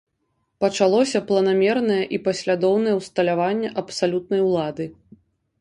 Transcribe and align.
Пачалося 0.63 1.19
планамернае 1.31 1.99
і 2.19 2.21
паслядоўнае 2.29 2.95
ўсталяванне 3.01 3.69
абсалютнай 3.83 4.41
улады. 4.49 4.93